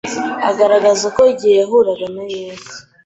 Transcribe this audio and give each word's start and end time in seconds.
Agaragaza 0.49 1.05
ko 1.15 1.21
igihe 1.33 1.55
yahuraga 1.61 2.05
na 2.15 2.23
Yesu 2.35 2.77